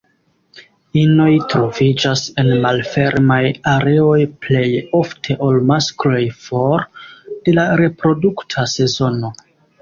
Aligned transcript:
Inoj 0.99 1.33
troviĝas 1.53 2.23
en 2.43 2.49
malfermaj 2.63 3.41
areoj 3.73 4.17
plej 4.47 4.63
ofte 5.01 5.37
ol 5.49 5.61
maskloj 5.73 6.23
for 6.47 6.87
de 7.29 7.55
la 7.61 7.67
reprodukta 7.83 8.67
sezono. 8.75 9.33